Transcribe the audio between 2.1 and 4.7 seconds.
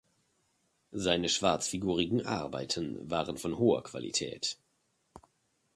Arbeiten waren von hoher Qualität.